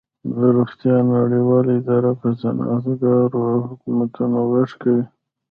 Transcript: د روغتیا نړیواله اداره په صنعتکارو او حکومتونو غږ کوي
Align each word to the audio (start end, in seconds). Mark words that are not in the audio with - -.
د 0.35 0.35
روغتیا 0.57 0.95
نړیواله 1.15 1.71
اداره 1.79 2.11
په 2.21 2.27
صنعتکارو 2.41 3.39
او 3.51 3.57
حکومتونو 3.69 4.37
غږ 4.51 4.69
کوي 4.81 5.03